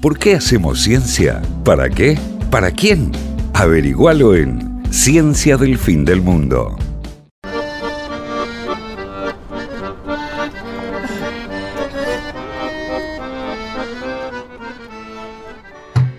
¿Por 0.00 0.18
qué 0.18 0.34
hacemos 0.34 0.80
ciencia? 0.80 1.42
¿Para 1.62 1.90
qué? 1.90 2.18
¿Para 2.50 2.70
quién? 2.70 3.12
Averigualo 3.52 4.34
en 4.34 4.82
Ciencia 4.90 5.58
del 5.58 5.76
Fin 5.76 6.06
del 6.06 6.22
Mundo. 6.22 6.74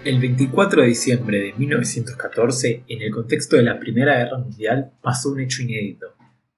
El 0.05 0.19
24 0.19 0.83
de 0.83 0.87
diciembre 0.87 1.39
de 1.39 1.53
1914, 1.53 2.83
en 2.87 3.01
el 3.01 3.11
contexto 3.11 3.55
de 3.55 3.63
la 3.63 3.79
Primera 3.79 4.19
Guerra 4.19 4.37
Mundial, 4.37 4.91
pasó 5.01 5.31
un 5.31 5.39
hecho 5.39 5.63
inédito. 5.63 6.05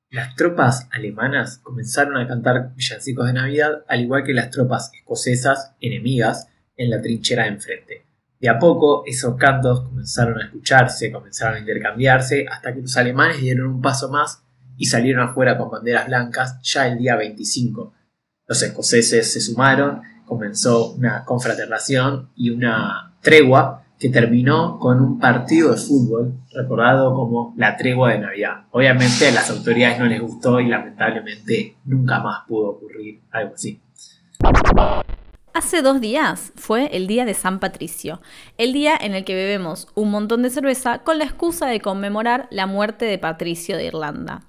Las 0.10 0.36
tropas 0.36 0.90
alemanas 0.92 1.60
comenzaron 1.64 2.18
a 2.18 2.28
cantar 2.28 2.74
villancicos 2.76 3.28
de 3.28 3.34
Navidad, 3.34 3.86
al 3.88 4.02
igual 4.02 4.26
que 4.26 4.34
las 4.34 4.50
tropas 4.50 4.92
escocesas, 4.94 5.74
enemigas, 5.80 6.50
en 6.76 6.90
la 6.90 7.02
trinchera 7.02 7.44
de 7.44 7.50
enfrente. 7.50 8.06
De 8.40 8.50
a 8.50 8.60
poco 8.60 9.04
esos 9.06 9.38
cantos 9.38 9.82
comenzaron 9.82 10.40
a 10.40 10.46
escucharse, 10.46 11.12
comenzaron 11.12 11.56
a 11.56 11.60
intercambiarse, 11.60 12.46
hasta 12.50 12.74
que 12.74 12.82
los 12.82 12.98
alemanes 12.98 13.40
dieron 13.40 13.68
un 13.68 13.82
paso 13.82 14.10
más 14.10 14.44
y 14.78 14.86
salieron 14.86 15.30
afuera 15.30 15.58
con 15.58 15.70
banderas 15.70 16.08
blancas 16.08 16.60
ya 16.62 16.88
el 16.88 16.98
día 16.98 17.16
25. 17.16 17.94
Los 18.48 18.62
escoceses 18.62 19.32
se 19.32 19.40
sumaron, 19.40 20.02
comenzó 20.26 20.92
una 20.94 21.24
confraternación 21.24 22.32
y 22.36 22.50
una 22.50 23.16
tregua 23.22 23.84
que 23.98 24.10
terminó 24.10 24.80
con 24.80 25.00
un 25.00 25.18
partido 25.18 25.72
de 25.72 25.78
fútbol 25.78 26.34
recordado 26.54 27.14
como 27.14 27.54
la 27.56 27.78
tregua 27.78 28.12
de 28.12 28.20
Navidad. 28.20 28.66
Obviamente 28.72 29.30
a 29.30 29.32
las 29.32 29.50
autoridades 29.50 30.00
no 30.00 30.06
les 30.06 30.20
gustó 30.20 30.60
y 30.60 30.68
lamentablemente 30.68 31.78
nunca 31.86 32.20
más 32.20 32.46
pudo 32.46 32.72
ocurrir 32.72 33.22
algo 33.32 33.54
así. 33.54 33.80
Hace 35.54 35.84
dos 35.84 36.02
días 36.02 36.52
fue 36.56 36.90
el 36.98 37.06
día 37.06 37.26
de 37.26 37.36
San 37.36 37.60
Patricio, 37.60 38.22
el 38.58 38.74
día 38.74 38.98
en 39.00 39.14
el 39.14 39.24
que 39.24 39.36
bebemos 39.36 39.88
un 39.94 40.10
montón 40.10 40.42
de 40.42 40.50
cerveza 40.50 41.04
con 41.04 41.20
la 41.20 41.26
excusa 41.26 41.68
de 41.68 41.80
conmemorar 41.80 42.48
la 42.50 42.66
muerte 42.66 43.06
de 43.06 43.20
Patricio 43.20 43.78
de 43.78 43.86
Irlanda. 43.86 44.42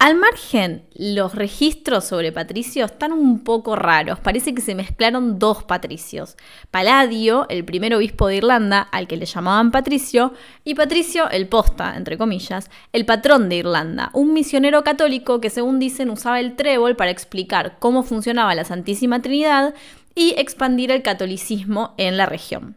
Al 0.00 0.14
margen, 0.14 0.84
los 0.94 1.34
registros 1.34 2.04
sobre 2.04 2.30
Patricio 2.30 2.84
están 2.84 3.12
un 3.12 3.42
poco 3.42 3.74
raros. 3.74 4.20
Parece 4.20 4.54
que 4.54 4.62
se 4.62 4.76
mezclaron 4.76 5.40
dos 5.40 5.64
Patricios. 5.64 6.36
Paladio, 6.70 7.46
el 7.48 7.64
primer 7.64 7.92
obispo 7.96 8.28
de 8.28 8.36
Irlanda, 8.36 8.80
al 8.80 9.08
que 9.08 9.16
le 9.16 9.26
llamaban 9.26 9.72
Patricio, 9.72 10.32
y 10.62 10.76
Patricio, 10.76 11.28
el 11.30 11.48
posta, 11.48 11.96
entre 11.96 12.16
comillas, 12.16 12.70
el 12.92 13.06
patrón 13.06 13.48
de 13.48 13.56
Irlanda, 13.56 14.10
un 14.12 14.32
misionero 14.32 14.84
católico 14.84 15.40
que 15.40 15.50
según 15.50 15.80
dicen 15.80 16.10
usaba 16.10 16.38
el 16.38 16.54
trébol 16.54 16.94
para 16.94 17.10
explicar 17.10 17.78
cómo 17.80 18.04
funcionaba 18.04 18.54
la 18.54 18.64
Santísima 18.64 19.20
Trinidad 19.20 19.74
y 20.18 20.34
expandir 20.36 20.90
el 20.90 21.02
catolicismo 21.02 21.94
en 21.96 22.16
la 22.16 22.26
región. 22.26 22.76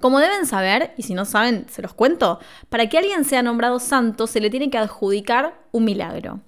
Como 0.00 0.18
deben 0.18 0.46
saber, 0.46 0.94
y 0.96 1.02
si 1.02 1.12
no 1.12 1.26
saben, 1.26 1.66
se 1.68 1.82
los 1.82 1.92
cuento, 1.92 2.40
para 2.70 2.88
que 2.88 2.96
alguien 2.96 3.26
sea 3.26 3.42
nombrado 3.42 3.78
santo 3.78 4.26
se 4.26 4.40
le 4.40 4.48
tiene 4.48 4.70
que 4.70 4.78
adjudicar 4.78 5.60
un 5.72 5.84
milagro. 5.84 6.40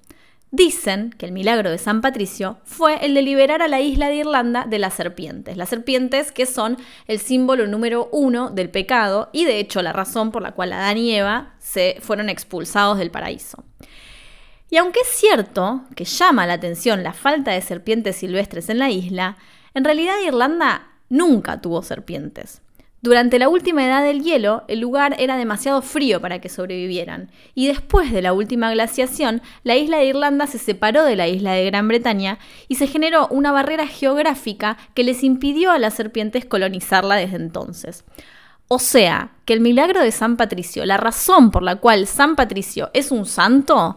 Dicen 0.52 1.10
que 1.10 1.26
el 1.26 1.32
milagro 1.32 1.70
de 1.70 1.76
San 1.76 2.00
Patricio 2.00 2.60
fue 2.64 3.04
el 3.04 3.12
de 3.12 3.20
liberar 3.20 3.60
a 3.60 3.68
la 3.68 3.82
isla 3.82 4.08
de 4.08 4.16
Irlanda 4.16 4.64
de 4.66 4.78
las 4.78 4.94
serpientes. 4.94 5.58
Las 5.58 5.68
serpientes 5.68 6.32
que 6.32 6.46
son 6.46 6.78
el 7.06 7.18
símbolo 7.18 7.66
número 7.66 8.08
uno 8.10 8.48
del 8.48 8.70
pecado 8.70 9.28
y 9.34 9.44
de 9.44 9.58
hecho 9.58 9.82
la 9.82 9.92
razón 9.92 10.32
por 10.32 10.40
la 10.40 10.52
cual 10.52 10.72
Adán 10.72 10.96
y 10.96 11.14
Eva 11.14 11.56
se 11.58 11.98
fueron 12.00 12.30
expulsados 12.30 12.96
del 12.96 13.10
paraíso. 13.10 13.64
Y 14.70 14.78
aunque 14.78 15.00
es 15.00 15.08
cierto 15.08 15.82
que 15.94 16.06
llama 16.06 16.46
la 16.46 16.54
atención 16.54 17.02
la 17.02 17.12
falta 17.12 17.50
de 17.50 17.60
serpientes 17.60 18.16
silvestres 18.16 18.70
en 18.70 18.78
la 18.78 18.88
isla, 18.88 19.36
en 19.74 19.84
realidad 19.84 20.14
Irlanda 20.24 20.88
nunca 21.08 21.60
tuvo 21.60 21.82
serpientes. 21.82 22.62
Durante 23.02 23.38
la 23.38 23.48
última 23.48 23.86
edad 23.86 24.04
del 24.04 24.22
hielo, 24.22 24.64
el 24.68 24.80
lugar 24.80 25.16
era 25.18 25.38
demasiado 25.38 25.80
frío 25.80 26.20
para 26.20 26.38
que 26.40 26.50
sobrevivieran, 26.50 27.30
y 27.54 27.66
después 27.66 28.12
de 28.12 28.20
la 28.20 28.34
última 28.34 28.70
glaciación, 28.70 29.40
la 29.64 29.76
isla 29.76 29.96
de 29.96 30.04
Irlanda 30.04 30.46
se 30.46 30.58
separó 30.58 31.04
de 31.04 31.16
la 31.16 31.26
isla 31.26 31.52
de 31.52 31.64
Gran 31.64 31.88
Bretaña 31.88 32.38
y 32.68 32.74
se 32.74 32.86
generó 32.86 33.26
una 33.28 33.52
barrera 33.52 33.86
geográfica 33.86 34.76
que 34.92 35.02
les 35.02 35.24
impidió 35.24 35.70
a 35.70 35.78
las 35.78 35.94
serpientes 35.94 36.44
colonizarla 36.44 37.14
desde 37.14 37.36
entonces. 37.36 38.04
O 38.68 38.78
sea, 38.78 39.32
que 39.46 39.54
el 39.54 39.60
milagro 39.60 40.02
de 40.02 40.12
San 40.12 40.36
Patricio, 40.36 40.84
la 40.84 40.98
razón 40.98 41.50
por 41.50 41.62
la 41.62 41.76
cual 41.76 42.06
San 42.06 42.36
Patricio 42.36 42.90
es 42.92 43.10
un 43.10 43.24
santo, 43.24 43.96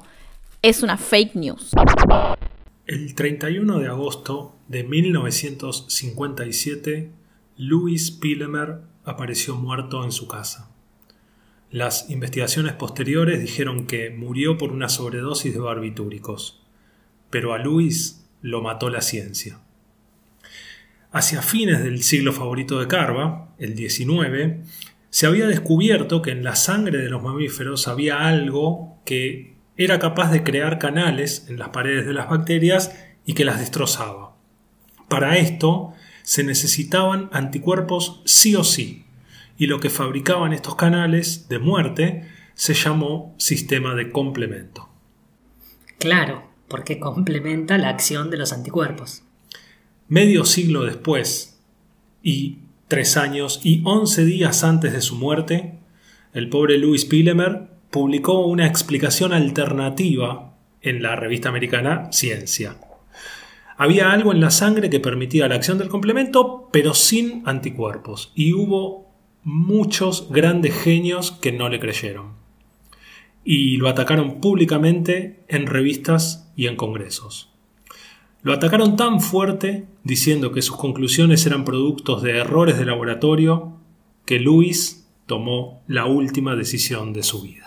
es 0.61 0.81
una 0.81 0.95
fake 0.95 1.35
news. 1.35 1.71
El 2.85 3.15
31 3.15 3.79
de 3.79 3.87
agosto 3.87 4.57
de 4.67 4.83
1957, 4.83 7.11
Louis 7.55 8.11
Pillemer 8.11 8.79
apareció 9.05 9.55
muerto 9.55 10.03
en 10.03 10.11
su 10.11 10.27
casa. 10.27 10.69
Las 11.71 12.09
investigaciones 12.09 12.73
posteriores 12.73 13.39
dijeron 13.39 13.87
que 13.87 14.09
murió 14.09 14.57
por 14.57 14.73
una 14.73 14.89
sobredosis 14.89 15.53
de 15.53 15.61
barbitúricos, 15.61 16.61
pero 17.29 17.53
a 17.53 17.57
Luis 17.57 18.27
lo 18.41 18.61
mató 18.61 18.89
la 18.89 19.01
ciencia. 19.01 19.61
Hacia 21.13 21.41
fines 21.41 21.81
del 21.81 22.03
siglo 22.03 22.33
favorito 22.33 22.81
de 22.81 22.89
Carva, 22.89 23.55
el 23.59 23.77
XIX, 23.77 24.57
se 25.09 25.25
había 25.25 25.47
descubierto 25.47 26.21
que 26.21 26.31
en 26.31 26.43
la 26.43 26.57
sangre 26.57 26.97
de 26.97 27.09
los 27.09 27.23
mamíferos 27.23 27.87
había 27.87 28.27
algo 28.27 29.01
que 29.05 29.52
era 29.77 29.99
capaz 29.99 30.31
de 30.31 30.43
crear 30.43 30.79
canales 30.79 31.47
en 31.49 31.57
las 31.57 31.69
paredes 31.69 32.05
de 32.05 32.13
las 32.13 32.29
bacterias 32.29 32.95
y 33.25 33.33
que 33.33 33.45
las 33.45 33.59
destrozaba. 33.59 34.35
Para 35.07 35.37
esto 35.37 35.93
se 36.21 36.43
necesitaban 36.43 37.29
anticuerpos 37.31 38.21
sí 38.25 38.55
o 38.55 38.63
sí, 38.63 39.05
y 39.57 39.67
lo 39.67 39.79
que 39.79 39.89
fabricaban 39.89 40.53
estos 40.53 40.75
canales 40.75 41.47
de 41.49 41.59
muerte 41.59 42.27
se 42.55 42.73
llamó 42.73 43.33
sistema 43.37 43.95
de 43.95 44.11
complemento. 44.11 44.89
Claro, 45.99 46.49
porque 46.67 46.99
complementa 46.99 47.77
la 47.77 47.89
acción 47.89 48.29
de 48.29 48.37
los 48.37 48.53
anticuerpos. 48.53 49.23
Medio 50.07 50.45
siglo 50.45 50.83
después, 50.83 51.59
y 52.21 52.59
tres 52.87 53.17
años 53.17 53.59
y 53.63 53.81
once 53.85 54.25
días 54.25 54.63
antes 54.63 54.93
de 54.93 55.01
su 55.01 55.15
muerte, 55.15 55.79
el 56.33 56.49
pobre 56.49 56.77
Louis 56.77 57.05
Pillemer 57.05 57.67
publicó 57.93 58.47
una 58.47 58.65
explicación 58.65 59.33
alternativa 59.33 60.55
en 60.81 61.03
la 61.03 61.15
revista 61.15 61.49
americana 61.49 62.11
Ciencia. 62.11 62.77
Había 63.77 64.11
algo 64.11 64.31
en 64.33 64.41
la 64.41 64.49
sangre 64.49 64.89
que 64.89 64.99
permitía 64.99 65.47
la 65.47 65.53
acción 65.53 65.77
del 65.77 65.89
complemento, 65.89 66.69
pero 66.71 66.95
sin 66.95 67.43
anticuerpos, 67.45 68.31
y 68.33 68.53
hubo 68.53 69.13
muchos 69.43 70.31
grandes 70.31 70.73
genios 70.75 71.33
que 71.33 71.51
no 71.51 71.69
le 71.69 71.79
creyeron. 71.79 72.31
Y 73.45 73.77
lo 73.77 73.87
atacaron 73.89 74.41
públicamente 74.41 75.43
en 75.47 75.67
revistas 75.67 76.51
y 76.55 76.65
en 76.65 76.75
congresos. 76.75 77.51
Lo 78.41 78.53
atacaron 78.53 78.95
tan 78.95 79.21
fuerte 79.21 79.85
diciendo 80.03 80.51
que 80.51 80.63
sus 80.63 80.77
conclusiones 80.77 81.45
eran 81.45 81.63
productos 81.63 82.23
de 82.23 82.39
errores 82.39 82.79
de 82.79 82.85
laboratorio 82.85 83.77
que 84.25 84.39
Luis 84.39 85.02
tomó 85.25 85.81
la 85.87 86.05
última 86.05 86.55
decisión 86.55 87.13
de 87.13 87.23
su 87.23 87.41
vida. 87.41 87.63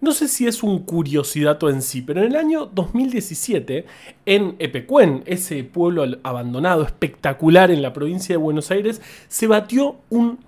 No 0.00 0.12
sé 0.12 0.28
si 0.28 0.46
es 0.46 0.62
un 0.62 0.80
curiosidato 0.80 1.70
en 1.70 1.80
sí, 1.80 2.02
pero 2.02 2.20
en 2.20 2.26
el 2.26 2.36
año 2.36 2.66
2017, 2.66 3.86
en 4.26 4.54
Epecuén, 4.58 5.22
ese 5.24 5.64
pueblo 5.64 6.04
abandonado 6.22 6.82
espectacular 6.82 7.70
en 7.70 7.80
la 7.80 7.94
provincia 7.94 8.34
de 8.34 8.36
Buenos 8.36 8.70
Aires, 8.70 9.00
se 9.28 9.46
batió 9.46 9.96
un 10.10 10.40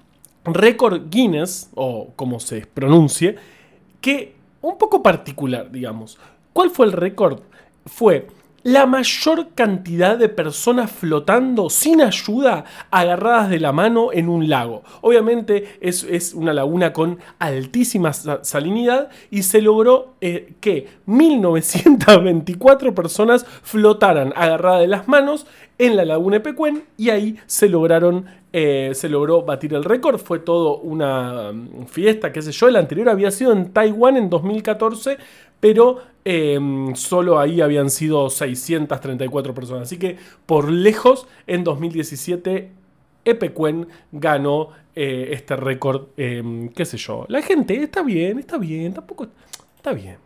récord 0.44 1.08
Guinness, 1.10 1.70
o 1.74 2.12
como 2.16 2.38
se 2.38 2.66
pronuncie, 2.66 3.36
que 4.02 4.34
un 4.60 4.76
poco 4.76 5.02
particular, 5.02 5.72
digamos. 5.72 6.18
¿Cuál 6.52 6.70
fue 6.70 6.86
el 6.86 6.92
récord? 6.92 7.40
Fue 7.86 8.26
la 8.62 8.86
mayor 8.86 9.48
cantidad 9.54 10.18
de 10.18 10.28
personas 10.28 10.90
flotando 10.90 11.70
sin 11.70 12.00
ayuda 12.00 12.64
agarradas 12.90 13.48
de 13.48 13.60
la 13.60 13.72
mano 13.72 14.12
en 14.12 14.28
un 14.28 14.48
lago. 14.48 14.82
Obviamente 15.02 15.78
es, 15.80 16.04
es 16.04 16.34
una 16.34 16.52
laguna 16.52 16.92
con 16.92 17.18
altísima 17.38 18.12
salinidad 18.12 19.08
y 19.30 19.44
se 19.44 19.62
logró 19.62 20.14
eh, 20.20 20.54
que 20.60 20.88
1924 21.06 22.94
personas 22.94 23.46
flotaran 23.62 24.32
agarradas 24.34 24.80
de 24.80 24.88
las 24.88 25.06
manos 25.08 25.46
en 25.78 25.96
la 25.96 26.04
laguna 26.04 26.38
de 26.38 26.82
y 26.96 27.10
ahí 27.10 27.36
se 27.46 27.68
lograron 27.68 28.26
eh, 28.58 28.92
se 28.94 29.10
logró 29.10 29.42
batir 29.42 29.74
el 29.74 29.84
récord. 29.84 30.18
Fue 30.18 30.38
todo 30.38 30.78
una 30.78 31.52
mm, 31.52 31.84
fiesta, 31.88 32.32
qué 32.32 32.40
sé 32.40 32.52
yo. 32.52 32.68
El 32.68 32.76
anterior 32.76 33.10
había 33.10 33.30
sido 33.30 33.52
en 33.52 33.70
Taiwán 33.70 34.16
en 34.16 34.30
2014, 34.30 35.18
pero 35.60 36.02
em, 36.24 36.94
solo 36.94 37.38
ahí 37.38 37.60
habían 37.60 37.90
sido 37.90 38.30
634 38.30 39.54
personas. 39.54 39.82
Así 39.84 39.98
que 39.98 40.18
por 40.46 40.70
lejos, 40.70 41.26
en 41.46 41.64
2017, 41.64 42.70
Epecuen 43.24 43.88
ganó 44.12 44.70
eh, 44.94 45.30
este 45.32 45.56
récord, 45.56 46.08
em, 46.16 46.68
qué 46.70 46.84
sé 46.84 46.96
yo. 46.96 47.26
La 47.28 47.42
gente, 47.42 47.82
está 47.82 48.02
bien, 48.02 48.38
está 48.38 48.58
bien, 48.58 48.94
tampoco... 48.94 49.26
Está 49.76 49.92
bien. 49.92 50.16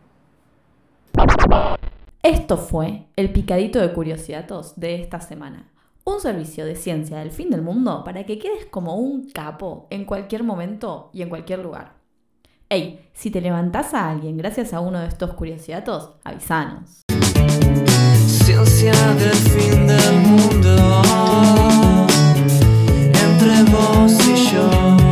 Esto 2.23 2.57
fue 2.57 3.05
el 3.15 3.31
picadito 3.31 3.79
de 3.79 3.93
curiosidades 3.93 4.73
de 4.75 4.95
esta 4.95 5.19
semana. 5.19 5.67
Un 6.03 6.19
servicio 6.19 6.65
de 6.65 6.75
ciencia 6.75 7.19
del 7.19 7.31
fin 7.31 7.49
del 7.49 7.61
mundo 7.61 8.03
para 8.03 8.25
que 8.25 8.39
quedes 8.39 8.65
como 8.65 8.95
un 8.95 9.29
capo 9.29 9.87
en 9.89 10.05
cualquier 10.05 10.43
momento 10.43 11.09
y 11.13 11.21
en 11.21 11.29
cualquier 11.29 11.59
lugar. 11.59 12.00
Hey, 12.73 13.01
si 13.13 13.29
te 13.29 13.41
levantás 13.41 13.93
a 13.93 14.09
alguien 14.09 14.37
gracias 14.37 14.73
a 14.73 14.79
uno 14.79 14.99
de 14.99 15.07
estos 15.07 15.33
curiosidatos, 15.33 16.11
avisanos. 16.23 17.01
Ciencia 18.25 18.93
del 19.15 19.33
fin 19.33 19.87
del 19.87 20.13
mundo 20.21 21.03
entre 23.13 23.63
vos 23.69 24.13
y 24.25 24.55
yo. 24.55 25.00